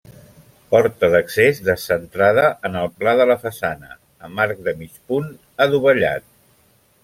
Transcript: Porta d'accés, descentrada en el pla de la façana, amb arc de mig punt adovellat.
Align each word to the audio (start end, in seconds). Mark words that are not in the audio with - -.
Porta 0.69 1.09
d'accés, 1.15 1.59
descentrada 1.67 2.47
en 2.69 2.79
el 2.83 2.91
pla 3.03 3.13
de 3.21 3.29
la 3.33 3.37
façana, 3.45 3.93
amb 4.29 4.45
arc 4.49 4.67
de 4.69 4.77
mig 4.83 4.99
punt 5.13 5.33
adovellat. 5.67 6.31